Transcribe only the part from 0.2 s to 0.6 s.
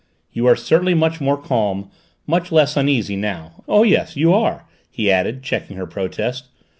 You are